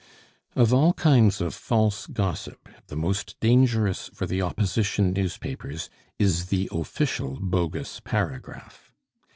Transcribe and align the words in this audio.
Of 0.55 0.73
all 0.73 0.93
kinds 0.93 1.41
of 1.41 1.53
false 1.53 2.07
gossip, 2.07 2.67
the 2.87 2.95
most 2.95 3.39
dangerous 3.39 4.09
for 4.15 4.25
the 4.25 4.41
Opposition 4.41 5.13
newspapers 5.13 5.91
is 6.17 6.47
the 6.47 6.67
official 6.71 7.37
bogus 7.39 7.99
paragraph. 7.99 8.93